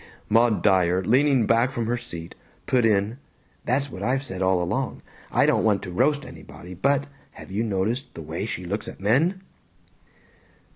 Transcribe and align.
Maud 0.29 0.63
Dyer, 0.63 1.03
leaning 1.03 1.45
back 1.45 1.69
from 1.69 1.85
her 1.85 1.95
seat, 1.95 2.33
put 2.65 2.85
in, 2.85 3.19
"That's 3.65 3.91
what 3.91 4.01
I've 4.01 4.23
said 4.23 4.41
all 4.41 4.59
along. 4.63 5.03
I 5.31 5.45
don't 5.45 5.63
want 5.63 5.83
to 5.83 5.91
roast 5.91 6.25
anybody, 6.25 6.73
but 6.73 7.05
have 7.33 7.51
you 7.51 7.63
noticed 7.63 8.15
the 8.15 8.23
way 8.23 8.47
she 8.47 8.65
looks 8.65 8.87
at 8.87 8.99
men?" 8.99 9.41